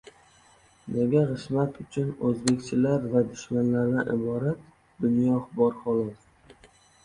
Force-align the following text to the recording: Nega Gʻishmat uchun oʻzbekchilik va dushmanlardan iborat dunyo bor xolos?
Nega 0.95 1.21
Gʻishmat 1.31 1.77
uchun 1.83 2.07
oʻzbekchilik 2.31 3.07
va 3.13 3.23
dushmanlardan 3.29 4.13
iborat 4.17 4.67
dunyo 5.07 5.41
bor 5.61 5.81
xolos? 5.87 6.29